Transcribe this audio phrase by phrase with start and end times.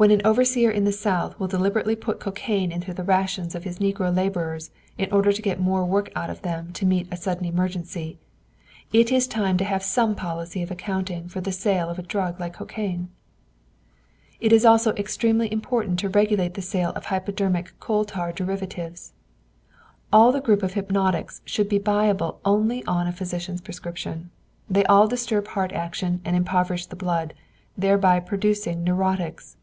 [0.00, 3.80] When an overseer in the South will deliberately put cocaine into the rations of his
[3.80, 7.44] negro laborers in order to get more work out of them to meet a sudden
[7.46, 8.16] emergency,
[8.92, 12.38] it is time to have some policy of accounting for the sale of a drug
[12.38, 13.08] like cocaine.
[14.38, 19.14] It is also extremely important to regulate the sale of the hypnotic coal tar derivatives.
[20.12, 24.30] All the group of hypnotics should be buyable only on a physician's prescription.
[24.70, 27.34] They all disturb heart action and impoverish the blood,
[27.76, 29.56] thereby producing neurotics.